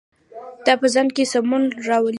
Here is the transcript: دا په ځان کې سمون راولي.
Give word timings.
دا 0.65 0.73
په 0.81 0.87
ځان 0.93 1.07
کې 1.15 1.23
سمون 1.31 1.63
راولي. 1.87 2.09